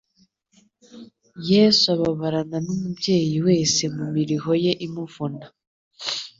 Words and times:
Yesu 1.51 1.83
ababarana 1.95 2.57
n'umubyeyi 2.65 3.37
wese 3.45 3.81
mu 3.95 4.05
miruho 4.15 4.51
ye 4.63 4.73
imuvuna. 4.85 5.45